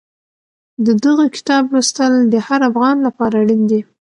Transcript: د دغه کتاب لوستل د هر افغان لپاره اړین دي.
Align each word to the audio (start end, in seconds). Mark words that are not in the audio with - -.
د 0.85 0.87
دغه 1.05 1.25
کتاب 1.35 1.63
لوستل 1.73 2.13
د 2.33 2.35
هر 2.47 2.59
افغان 2.69 2.97
لپاره 3.07 3.35
اړین 3.43 3.61
دي. 3.71 3.81